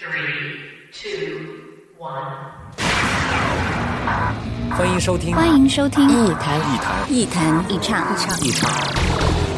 [0.00, 0.60] Three,
[0.92, 1.40] two,
[1.98, 2.14] one.
[4.70, 6.08] 欢迎收听，欢迎收听。
[6.08, 6.56] 一谈。
[6.56, 7.12] 一谈。
[7.12, 7.64] 一谈。
[7.68, 8.40] 一唱一唱。
[8.46, 8.70] 一唱，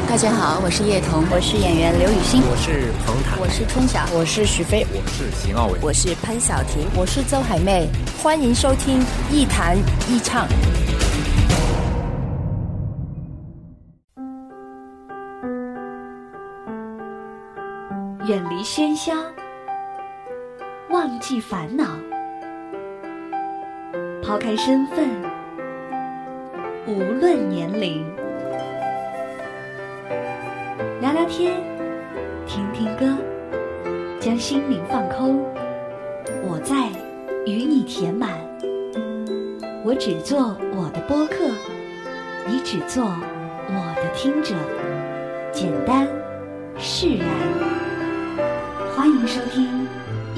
[0.08, 5.78] 大家好，我是叶童，我是演员刘雨欣，我是彭坦，我是春晓，我是许飞，我是邢傲伟。
[5.82, 7.86] 我是潘晓婷，我是周海媚，
[8.22, 8.98] 欢迎收听
[9.30, 9.76] 一谈
[10.08, 10.48] 一唱。
[18.26, 19.12] 远离喧嚣，
[20.90, 21.84] 忘记烦恼，
[24.24, 25.08] 抛开身份，
[26.84, 28.04] 无论年龄，
[31.00, 31.62] 聊聊天，
[32.44, 33.16] 听听歌，
[34.18, 35.40] 将心灵放空。
[36.42, 36.88] 我在
[37.46, 38.30] 与你填满，
[39.84, 41.36] 我只做我的播客，
[42.48, 44.56] 你只做我的听者，
[45.52, 46.08] 简单
[46.76, 47.28] 释然。
[48.96, 49.64] 欢迎收听《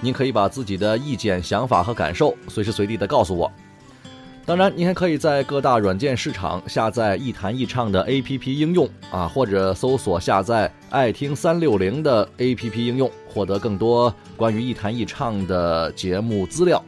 [0.00, 3.50] 您可以把自己的意见、想法和感受随时随地的告诉我。
[4.44, 16.80] 当然，您还可以在各大软件市场下载“一谈一唱”的 APP 应用啊，或者搜索下载“爱听三六零”的 APP 应用，获得更多关于“一谈一唱”的节目资料。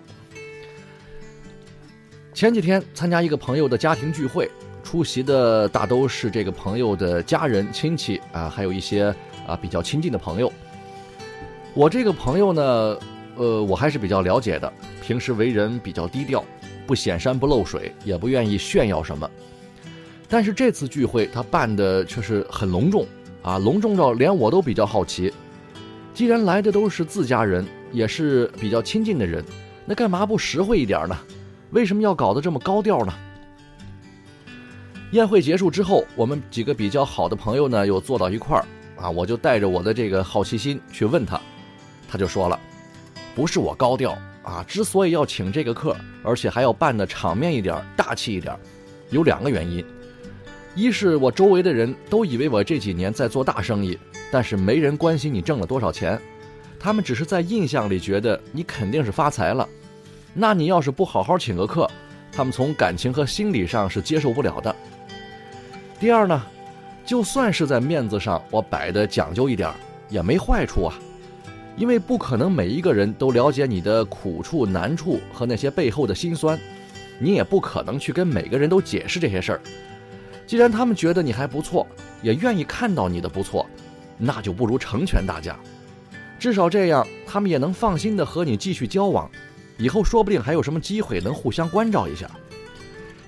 [2.32, 4.48] 前几天参加一个朋友的家庭聚会，
[4.84, 9.12] 出席的大都是这个朋友的家人、亲戚啊，还有一些
[9.48, 10.52] 啊比较亲近的朋友。
[11.74, 12.98] 我这个朋友呢，
[13.36, 14.72] 呃，我还是比较了解的。
[15.02, 16.44] 平时为人比较低调，
[16.86, 19.30] 不显山不露水，也不愿意炫耀什么。
[20.28, 23.06] 但是这次聚会他办的却是很隆重
[23.42, 25.32] 啊，隆重到连我都比较好奇。
[26.12, 29.44] 既然来的都是自家人，也是比较亲近的人，
[29.86, 31.16] 那干嘛不实惠一点呢？
[31.70, 33.14] 为什么要搞得这么高调呢？
[35.12, 38.64] 宴会结束之后，我们几个比较好的朋友呢，又坐到一块儿
[39.00, 41.40] 啊，我就带着我的这个好奇心去问他。
[42.08, 42.58] 他就说了，
[43.34, 48.56] 不是我高调啊，之所以要请这个客，而且还要办的场面一点、大气一点，
[49.10, 49.84] 有两个原因。
[50.74, 53.98] 一是我周围的人都以为我这几年在做大生意，
[54.32, 56.20] 但是没人关心你挣了多少钱，
[56.78, 59.68] 他们只是在印象里觉得你肯定是发财了。
[60.34, 61.90] 那你要是不好好请个客，
[62.30, 64.74] 他们从感情和心理上是接受不了的。
[65.98, 66.40] 第二呢，
[67.04, 69.68] 就算是在面子上我摆的讲究一点，
[70.08, 70.94] 也没坏处啊。
[71.78, 76.58] 因为不可能每一个人都了解你的苦处、难处和那些背后的辛酸，
[77.20, 79.60] 你也不可能去跟每个人都解释这些事儿。
[80.44, 81.86] 既然他们觉得你还不错，
[82.20, 83.64] 也愿意看到你的不错，
[84.18, 85.56] 那就不如成全大家。
[86.36, 89.30] 至少这样，他们也能放心的和你继续交往，
[89.76, 92.28] 以后说不定还有什么机会能互相关照一下。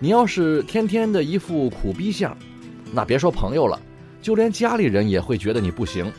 [0.00, 2.36] 你要是天天的一副苦逼相，
[2.92, 3.78] 那别说朋友了，
[4.20, 6.10] 就连家里人也会觉得你不行。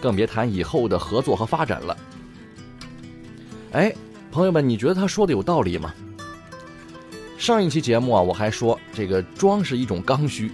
[0.00, 1.96] 更别谈以后的合作和发展了。
[3.72, 3.92] 哎，
[4.30, 5.92] 朋友们，你觉得他说的有道理吗？
[7.38, 10.50] 上一期节目啊，我还说这个装是一种刚需，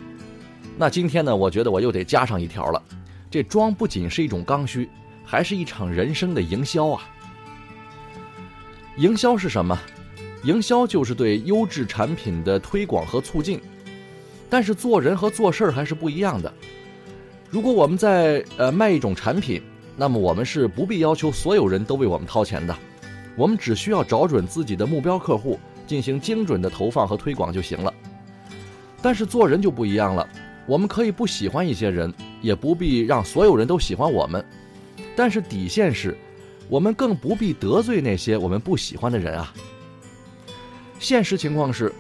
[0.76, 2.82] 那今天呢，我觉得我又得加上一条了。
[3.30, 4.88] 这装不仅是一种刚需，
[5.24, 7.02] 还是一场人生的营销啊！
[8.96, 9.78] 营销是什么？
[10.44, 13.60] 营销就是对优质产品的推广和促进。
[14.50, 16.52] 但是做人和做事儿还是不一样的。
[17.52, 19.60] 如果我们在呃卖一种产品，
[19.94, 22.74] 那么我们是不必要求所有人都为我们掏钱的，
[23.36, 27.92] 我们只需要找准自己的目标客户，进行精准的投放和推广就行了。
[29.02, 30.26] 但是做人就不一样了，
[30.66, 34.42] 我们可以不喜欢一些人，也不必让所有人都喜欢我们，
[35.14, 36.16] 但是底线是，
[36.70, 39.52] 我们更不必得罪那些我们不喜欢的人啊。
[40.98, 41.92] 现实情况是。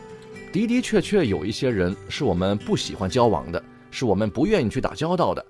[0.50, 5.46] 的的确确有一些人是我们不喜欢交往的，是我们不愿意去打交道的，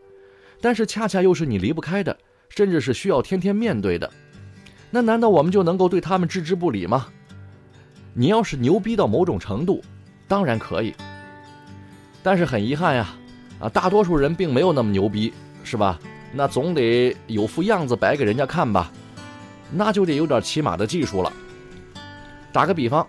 [0.61, 2.15] 但是恰恰又是你离不开的，
[2.51, 4.11] 甚至是需要天天面对的。
[4.91, 7.07] 那难道我们就能够对他们置之不理吗？
[8.13, 9.83] 你要是牛逼到某种程度，
[10.29, 10.93] 当然可以。
[12.23, 13.15] 但是很遗憾呀，
[13.59, 15.33] 啊，大多数人并没有那么牛逼，
[15.65, 15.99] 是吧？
[16.35, 18.93] 那总得有副样子摆给人家看吧，
[19.71, 21.33] 那就得有点起码的技术了。
[22.53, 23.07] 打个比方。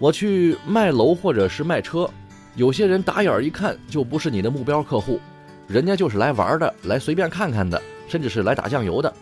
[0.00, 2.10] 我去卖楼或者是卖车，
[2.56, 5.20] 有些人打眼儿一看就不是你的目标客户，
[5.66, 9.12] 人家就是来玩的，来随便看看的，甚至是来打酱油的，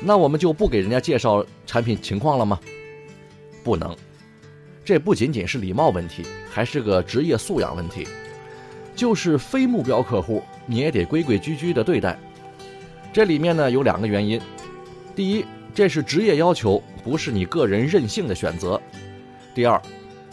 [0.00, 2.60] 那我们就不给人家介绍产品情况了吗？
[3.64, 3.96] 不能，
[4.84, 8.06] 这不仅仅是礼貌问题，还是个职业素养问题。
[8.94, 12.18] 就是非目标客户，你也得规规矩矩的对待。
[13.12, 14.40] 这里面呢有两个原因：
[15.14, 15.44] 第一，
[15.74, 18.80] 这是职业要求，不是你个人任性的选择；
[19.54, 19.78] 第二，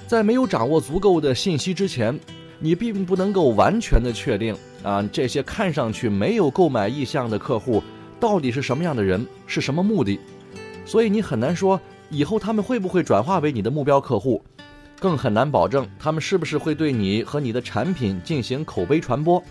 [0.07, 2.17] 在没有掌握足够的信息之前，
[2.63, 7.83] 你并不能够完全的确定啊这些看上去没有购买意向的客户
[8.21, 10.17] 到底是什么样的人，是什么目的，
[10.85, 11.77] 所以你很难说
[12.09, 14.41] 以后他们会不会转化为你的目标客户。
[14.97, 19.43] 更很难保证他们是不是会对你和你的产品进行口碑传播，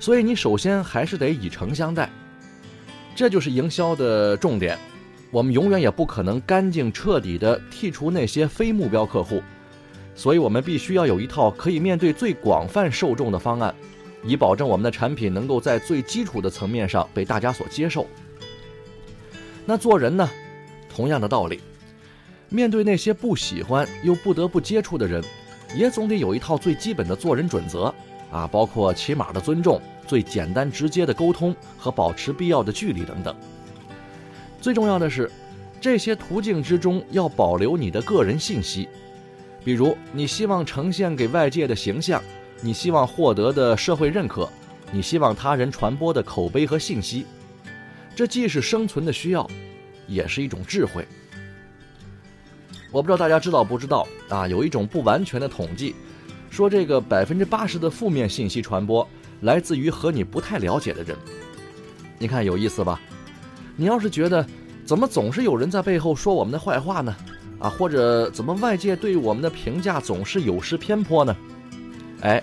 [0.00, 2.10] 所以你首先还是得以诚相待，
[3.14, 4.76] 这就是营销的重点。
[5.30, 9.40] 我们永远也不可能干净彻底的剔除那些非目标客户，
[10.18, 13.72] 所以我们必须要有一套可以面对最广泛受众的方案，
[14.24, 18.04] 以保证我们的产品能够在最基础的层面上被大家所接受。
[19.64, 20.28] 那做人呢，
[20.92, 21.60] 同样的道理。
[22.48, 25.22] 面对那些不喜欢又不得不接触的人，
[25.76, 27.94] 也总得有一套最基本的做人准则
[28.32, 33.32] 啊，包括起码的尊重、最简单直接的沟通和保持必要的距离等等。
[34.60, 35.30] 最重要的是，
[35.80, 38.88] 这些途径之中要保留你的个人信息，
[39.68, 42.22] 比如你希望呈现给外界的形象，
[42.62, 44.48] 你希望获得的社会认可，
[44.90, 47.26] 你希望他人传播的口碑和信息，
[48.16, 49.46] 这既是生存的需要，
[50.06, 51.06] 也是一种智慧。
[52.90, 54.48] 我不知道大家知道不知道啊？
[54.48, 55.94] 有一种不完全的统计，
[56.48, 59.06] 说这个百分之八十的负面信息传播
[59.42, 61.14] 来自于和你不太了解的人。
[62.18, 62.98] 你看有意思吧？
[63.76, 64.46] 你要是觉得
[64.86, 67.14] 怎么总是有人在背后说我们的坏话呢？
[67.58, 71.36] 啊，或者怎么外界对我们的评价总是有失偏颇呢？
[72.20, 72.42] 哎，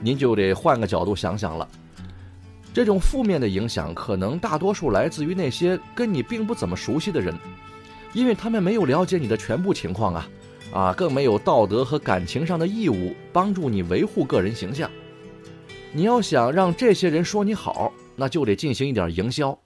[0.00, 1.68] 您就得换个角度想想了。
[2.74, 7.34] 这种负面的影响可能大多数来自于那些跟你并不怎么熟悉的人。
[8.12, 10.28] 因为他们没有了解你的全部情况啊，
[10.72, 14.90] 啊，更没有道德和感情上的义务帮助你维护个人形象。
[15.92, 19.58] 你要想让这些人说你好，那就得进行一点营销。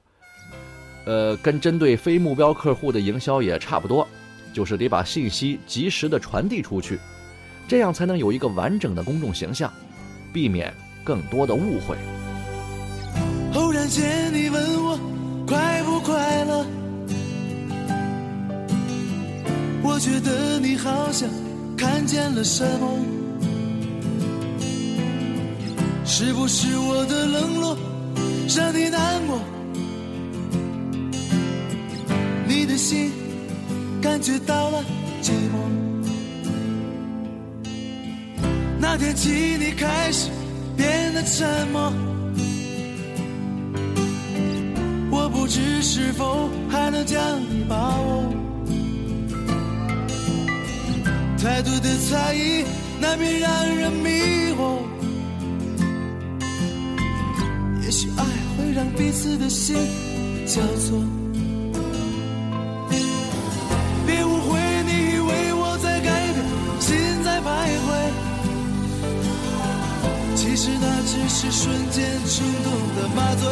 [1.05, 4.07] 呃，跟针对非目标客户的营销也差不多，
[4.53, 6.99] 就是得把信息及时的传递出去，
[7.69, 9.73] 这样才能有一个完整的公众形象，
[10.33, 10.73] 避免
[11.05, 11.97] 更多的误会。
[13.55, 14.99] 偶然间你问我
[15.47, 16.67] 快不快乐？
[19.83, 21.29] 我觉得你好像
[21.77, 22.99] 看见了什么，
[26.05, 27.77] 是不是我的冷落
[28.57, 29.41] 让你难过？
[32.47, 33.11] 你的心
[34.01, 34.83] 感觉到了
[35.23, 35.61] 寂寞。
[38.79, 40.31] 那天起你开始
[40.77, 41.93] 变得沉默，
[45.11, 48.33] 我不知是否还能将你把握。
[51.43, 52.65] 太多的猜疑
[53.01, 54.11] 难免让人迷
[54.59, 54.79] 惑，
[57.83, 58.25] 也许爱
[58.57, 59.77] 会让彼此的心
[60.47, 61.20] 交错。
[71.43, 73.49] 是瞬间冲动的麻醉。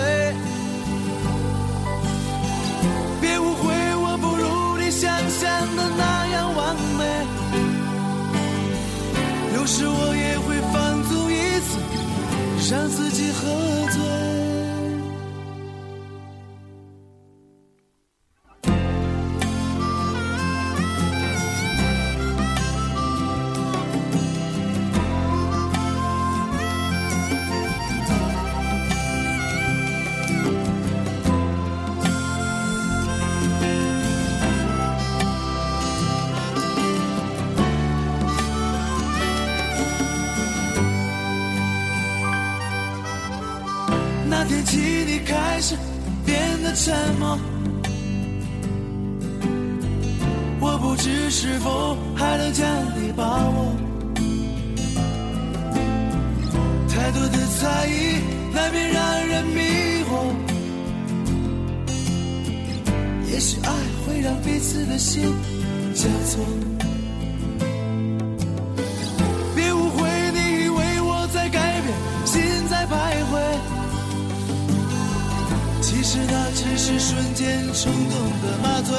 [3.19, 7.03] 别误会，我不如你想象的那样完美。
[9.57, 11.79] 有时我也会放纵一次，
[12.71, 13.41] 让自己喝
[13.91, 13.98] 醉。
[46.25, 47.39] 变得沉默，
[50.61, 53.75] 我不知是否还能将你把握。
[56.89, 58.19] 太多的猜疑
[58.55, 59.61] 难免让人迷
[60.05, 60.13] 惑，
[63.31, 63.71] 也许爱
[64.07, 65.23] 会让彼此的心
[65.95, 66.78] 交错。
[76.55, 78.13] 只是瞬间冲动
[78.43, 78.97] 的麻醉，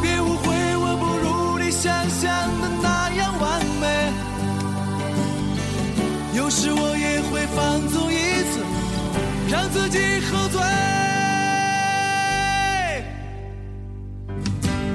[0.00, 0.46] 别误会，
[0.76, 2.28] 我不如你想象
[2.60, 3.84] 的那样完美。
[6.34, 8.16] 有时我也会放纵一
[8.50, 8.58] 次，
[9.48, 10.60] 让自己喝醉。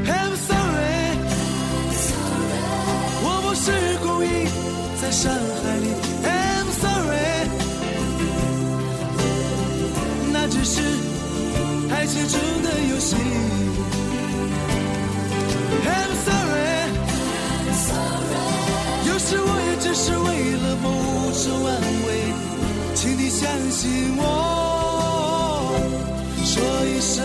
[0.08, 1.18] I'm sorry，
[3.24, 3.66] 我不是
[4.04, 4.26] 故意
[5.02, 5.67] 在伤害。
[21.48, 22.10] 某种安慰，
[22.94, 24.24] 请你相信我，
[26.44, 27.24] 说一声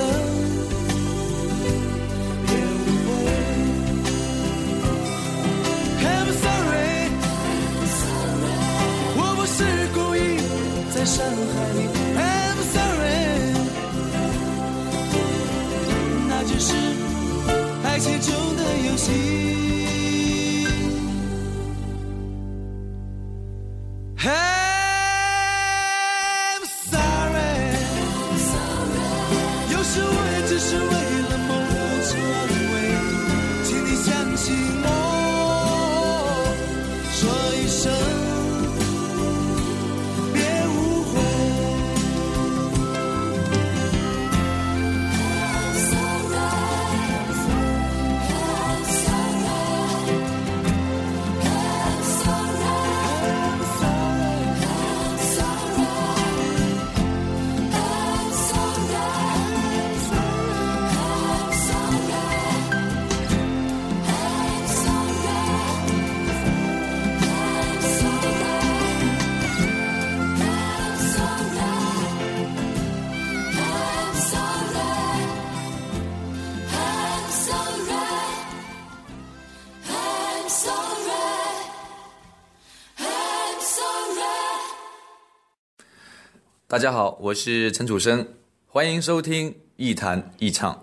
[86.73, 88.27] 大家好，我是陈楚生，
[88.67, 90.83] 欢迎收听一谈一唱。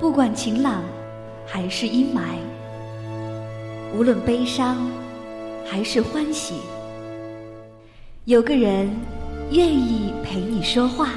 [0.00, 0.82] 不管晴朗
[1.46, 2.40] 还是阴霾，
[3.94, 4.90] 无论悲伤
[5.64, 6.56] 还是欢喜，
[8.24, 8.90] 有个人
[9.52, 11.10] 愿意陪你说话。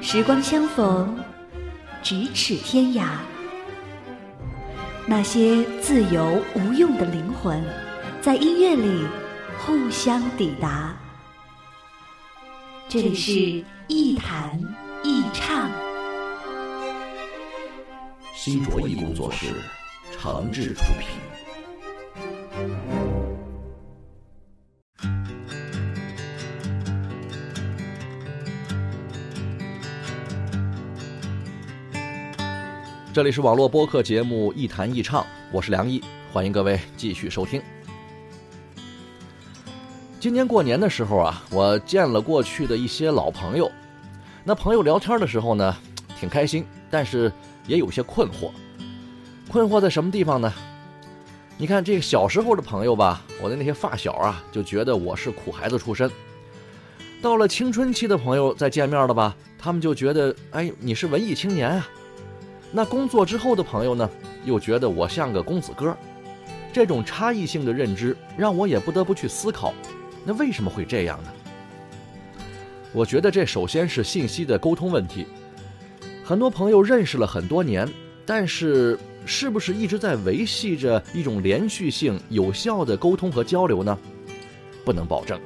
[0.00, 1.14] 时光相逢，
[2.02, 3.06] 咫尺天涯。
[5.06, 7.62] 那些自由无用的灵魂，
[8.22, 9.04] 在音乐里
[9.66, 10.96] 互相抵达。
[12.88, 14.58] 这里是一弹
[15.04, 15.70] 一唱。
[18.34, 19.54] 新卓艺工作室
[20.12, 21.08] 诚挚出品。
[33.12, 36.02] 这里是网络播客节目《一谈一唱》，我是梁毅，
[36.32, 37.60] 欢迎各位继续收听。
[40.20, 43.72] 今年过年的时候啊，我见了过去的一些老朋友，
[44.44, 45.74] 那朋友聊天的时候呢，
[46.18, 47.32] 挺开心，但是
[47.66, 48.50] 也有些困惑。
[49.50, 50.52] 困惑在什么地方呢？
[51.56, 56.10] 你看这个小时候的朋友吧，我的那些发小啊，就觉得我是苦孩子出身。
[57.22, 61.88] 到了青春期的朋友再见面了吧，他们就觉得，哎，你是文艺青年啊。
[62.70, 64.08] 那工作之后的朋友呢，
[64.44, 65.96] 又觉得我像个公子哥。
[66.74, 69.72] 这种差异性的认知，让我也不得不去思考，
[70.24, 71.30] 那为什么会这样呢？
[72.92, 75.26] 我觉得这首先是信息的沟通问题。
[76.24, 77.88] 很多朋友认识了很多年，
[78.26, 83.98] 但是是不是一直在维系着一种连续性、有效的沟通和交流呢？
[84.84, 85.40] 不能保证。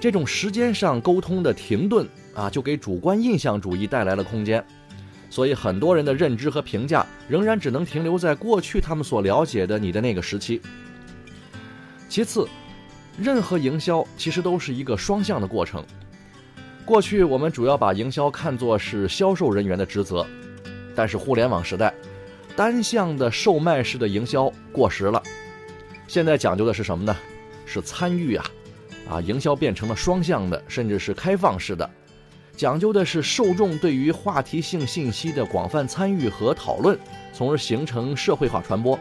[0.00, 4.62] 这种时间上沟通的停顿啊，就给主观印象主义带来了空间。
[5.30, 10.60] 所以很多人的认知和评价仍然只能停留在过去他们所了解的你的那个时期。
[12.08, 12.46] 其次，
[13.18, 15.84] 任何营销其实都是一个双向的过程。
[16.84, 20.26] 过去我们主要把营销看作是销售人员的职责，
[20.94, 21.94] 但是互联网时代，
[22.54, 25.22] 单向的售卖式的营销过时了。
[26.06, 27.16] 现在讲究的是什么呢？
[27.64, 28.44] 是参与啊，
[29.08, 31.88] 啊，营销变成了双向的，甚至是开放式的。
[32.56, 36.98] 讲究的是受众对于话题性信息的广泛参与和讨论，
[37.32, 38.98] 从而形成社会化传播。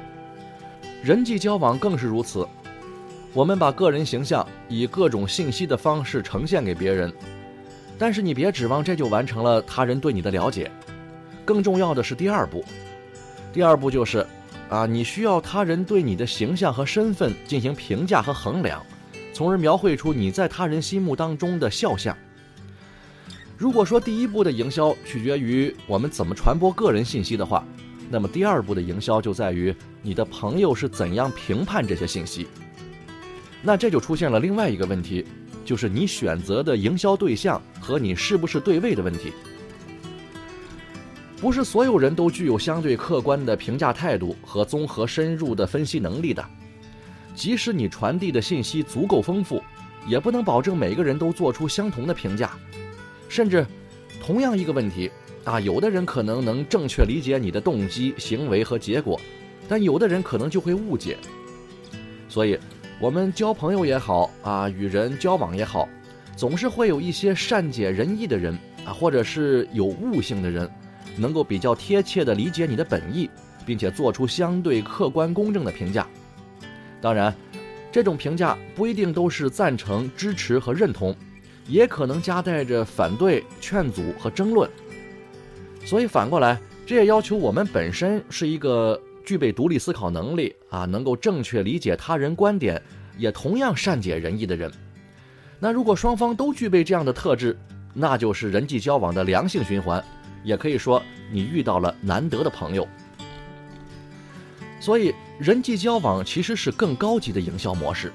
[1.03, 2.47] 人际交往更是如此。
[3.33, 7.11] 我们把个人形象以各种信息的方式呈现给别人，
[7.97, 10.69] 但是你别指望这就完成了他人对你的了解。
[11.43, 12.63] 更重要的是第二步，
[13.51, 14.23] 第二步就是，
[14.69, 18.85] 啊，你需要他人对你的形象和身份进行评价和衡量，
[19.33, 22.15] 从而描绘出你在他人心目当中的肖像。
[23.57, 27.65] 如果说第一步的营销取决于我们怎么传播个人信息的话，
[28.11, 32.47] 那么第二步的营销就在于你的朋友是怎样评判这些信息。
[33.65, 35.25] 那这就出现了另外一个问题，
[35.63, 39.31] 就是你选择的营销对象和你是不是对位的问题。
[41.39, 46.45] 不是所有人都具有相对客观的评价态度和综合深入的分析能力的。
[47.35, 49.63] 即使你传递的信息足够丰富，
[50.07, 52.51] 也不能保证每个人都做出相同的评价。
[53.27, 53.65] 甚至，
[54.21, 55.09] 同样一个问题
[55.43, 59.19] 啊，有的人可能能正确理解你的动机、行为和结果，
[59.67, 61.17] 但有的人可能就会误解。
[62.29, 62.57] 所以，
[63.03, 65.89] 我们交朋友也好啊，与人交往也好，
[66.37, 70.71] 总是会有一些善解人意的人啊，或者是有悟性的人，
[71.17, 73.29] 能够比较贴切地理解你的本意，
[73.65, 76.07] 并且做出相对客观公正的评价。
[77.01, 77.35] 当然，
[77.91, 81.13] 这种评价不一定都是赞成、支持和认同，
[81.67, 84.69] 也可能夹带着反对、劝阻和争论。
[85.83, 92.81] 所以反过来，这也要求我们本身是一个具备独立思考能力啊，能够正确理解他人观点，
[93.15, 94.71] 也同样善解人意的人。
[95.59, 97.55] 那如果双方都具备这样的特质，
[97.93, 100.03] 那就是人际交往的良性循环，
[100.43, 100.99] 也可以说
[101.31, 102.87] 你遇到了难得的朋友。
[104.79, 108.11] 所以，人际交往其实是更高级的营销模式，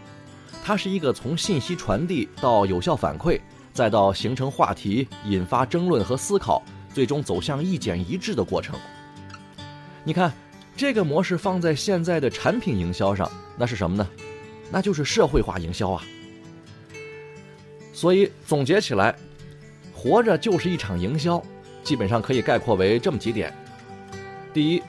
[0.65, 3.41] 它是一个从信息传递到有效反馈，
[3.73, 6.61] 再到形成话题、引发争论和思考，
[6.93, 8.75] 最终走向意见一致的过程。
[10.03, 10.33] 你看，
[10.79, 14.09] 这个模式放在现在的产品营销上，那是什么呢？
[14.71, 16.05] 那就是社会化营销啊。
[17.93, 19.13] 所以总结起来，
[19.93, 21.43] 活着就是一场营销，
[21.83, 23.53] 基本上可以概括为这么几点：
[24.55, 24.83] 第一。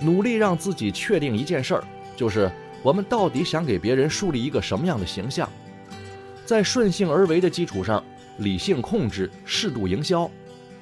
[0.00, 1.84] 努力让自己确定一件事儿，
[2.16, 2.48] 就是
[2.84, 5.50] 我们到底想给别人树立一个什么样的形象，
[6.46, 8.02] 在顺性而为的基础上，
[8.36, 10.30] 理性控制，适度营销，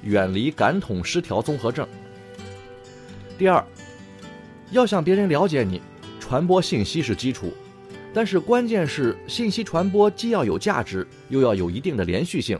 [0.03, 1.87] 远离感统失调综合症。
[3.39, 3.65] 第二，
[4.71, 5.81] 要想别人了解你，
[6.19, 7.53] 传播信息是基础，
[8.13, 12.59] 但是关键是信息传播既要有价值，又要有一定的连续性，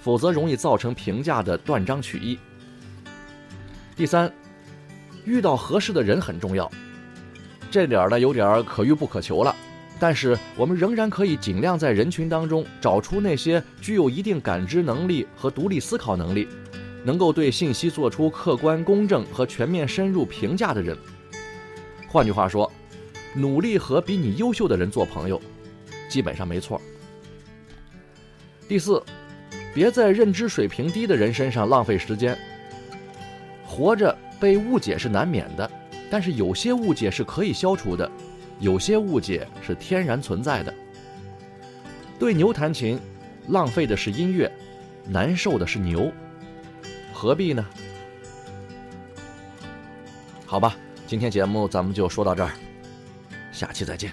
[0.00, 2.38] 否则容易造成评价的断章取义。
[3.96, 4.32] 第三。
[5.24, 6.70] 遇到合适的人很重要，
[7.70, 9.54] 这点儿呢有点可遇不可求了。
[10.00, 16.48] 但是我们仍然可以尽量在人群当中找出那些具有一定感知能力和独立思考能力，
[17.04, 20.96] 能够对信息做出客观公正和全面深入评价的人。
[22.08, 22.72] 换句话说，
[23.34, 25.40] 努力和比你优秀的人做朋友，
[26.08, 26.80] 基本上没错。
[28.66, 29.02] 第四，
[29.72, 32.36] 别在认知水平低的人身上浪费时间。
[33.66, 34.16] 活着。
[34.40, 35.68] 被误解是难免的，
[36.08, 38.08] 但是有些误解是可以消除的，
[38.60, 40.72] 有些误解是天然存在的。
[42.20, 43.00] 对牛弹琴，
[43.48, 44.48] 浪费的是音乐，
[45.08, 46.12] 难受的是牛，
[47.12, 47.66] 何必呢？
[50.46, 50.76] 好吧，
[51.08, 52.52] 今天节目咱们就说到这儿，
[53.50, 54.12] 下期再见。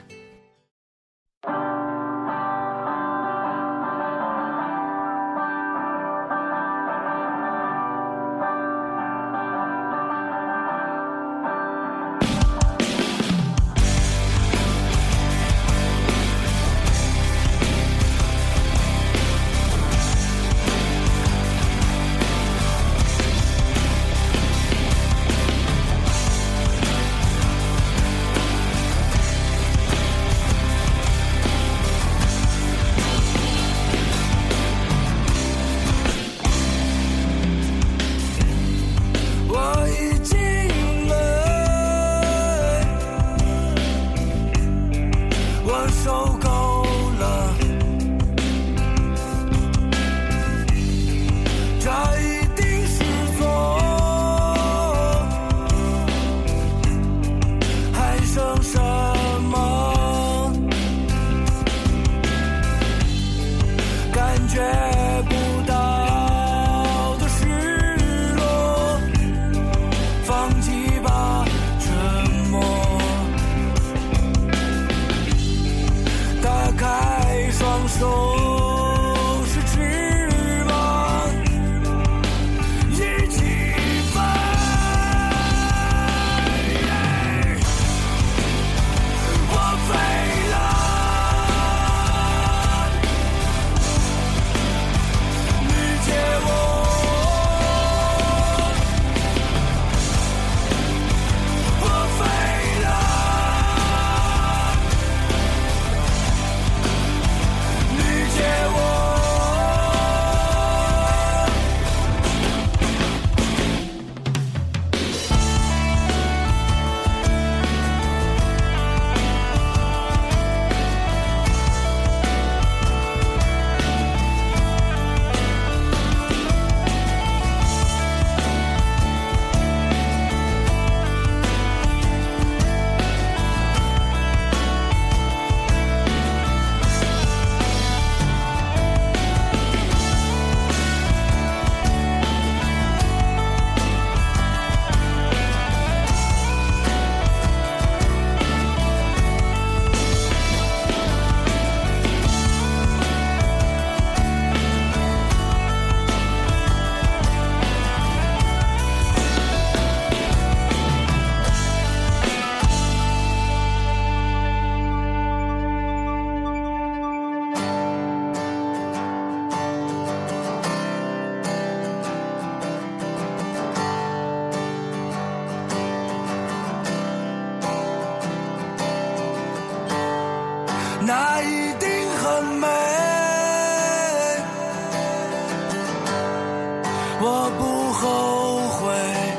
[187.21, 189.34] 我不后悔，